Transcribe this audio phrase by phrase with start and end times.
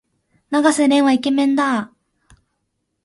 [0.49, 1.93] 永瀬廉はイケメンだ。